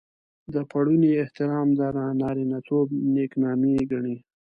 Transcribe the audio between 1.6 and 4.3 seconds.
د نارينه توب نېکنامي ګڼي.